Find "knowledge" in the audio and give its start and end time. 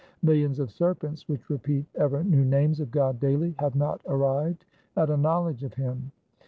5.15-5.63